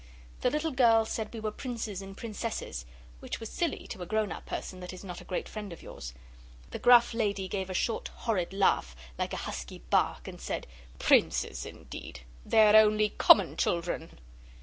The 0.39 0.49
little 0.49 0.71
girl 0.71 1.05
said 1.05 1.31
we 1.31 1.39
were 1.39 1.51
Princes 1.51 2.01
and 2.01 2.17
Princesses 2.17 2.87
which 3.19 3.39
was 3.39 3.49
silly, 3.51 3.85
to 3.85 4.01
a 4.01 4.07
grown 4.07 4.31
up 4.31 4.47
person 4.47 4.79
that 4.79 4.93
is 4.93 5.03
not 5.03 5.21
a 5.21 5.23
great 5.23 5.47
friend 5.47 5.71
of 5.71 5.83
yours. 5.83 6.15
The 6.71 6.79
gruff 6.79 7.13
lady 7.13 7.47
gave 7.47 7.69
a 7.69 7.75
short, 7.75 8.07
horrid 8.07 8.51
laugh, 8.51 8.95
like 9.19 9.31
a 9.31 9.37
husky 9.45 9.83
bark, 9.91 10.27
and 10.27 10.41
said 10.41 10.65
'Princes, 10.97 11.67
indeed! 11.67 12.21
They're 12.43 12.75
only 12.77 13.09
common 13.09 13.57
children! 13.57 14.17